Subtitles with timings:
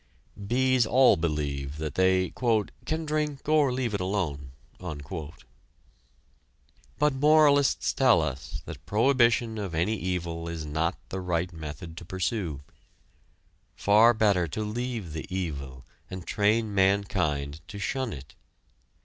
[0.47, 5.37] Bees all believe that they "can drink or leave it alone." But
[7.13, 12.61] moralists tell us that prohibition of any evil is not the right method to pursue;
[13.75, 18.33] far better to leave the evil and train mankind to shun it.